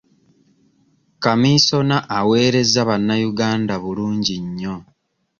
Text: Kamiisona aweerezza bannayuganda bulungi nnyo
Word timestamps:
Kamiisona 1.23 1.95
aweerezza 2.17 2.81
bannayuganda 2.89 3.73
bulungi 3.83 4.35
nnyo 4.45 4.75